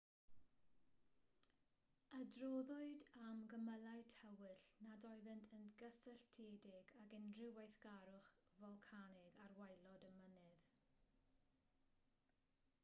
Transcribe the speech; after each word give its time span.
adroddwyd 2.19 3.03
am 3.25 3.41
gymylau 3.51 3.99
tywyll 4.13 4.63
nad 4.87 5.05
oeddent 5.09 5.53
yn 5.57 5.67
gysylltiedig 5.81 6.93
ag 7.03 7.13
unrhyw 7.19 7.53
weithgarwch 7.59 8.29
folcanig 8.61 9.35
ar 9.45 9.53
waelod 9.59 10.07
y 10.09 10.15
mynydd 10.23 10.65